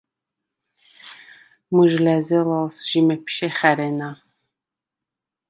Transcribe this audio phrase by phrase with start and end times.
[1.75, 4.09] მჷჟ ლა̈ზელალს ჟი მეფშე ხა̈რენა.